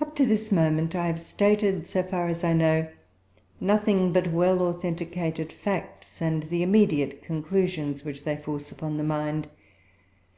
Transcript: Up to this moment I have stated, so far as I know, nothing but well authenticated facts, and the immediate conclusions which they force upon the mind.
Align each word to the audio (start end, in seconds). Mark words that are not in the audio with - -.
Up 0.00 0.16
to 0.16 0.24
this 0.24 0.50
moment 0.50 0.94
I 0.94 1.06
have 1.06 1.18
stated, 1.18 1.86
so 1.86 2.02
far 2.02 2.28
as 2.28 2.42
I 2.42 2.54
know, 2.54 2.88
nothing 3.60 4.10
but 4.10 4.32
well 4.32 4.62
authenticated 4.62 5.52
facts, 5.52 6.22
and 6.22 6.44
the 6.44 6.62
immediate 6.62 7.20
conclusions 7.22 8.02
which 8.02 8.24
they 8.24 8.38
force 8.38 8.72
upon 8.72 8.96
the 8.96 9.04
mind. 9.04 9.48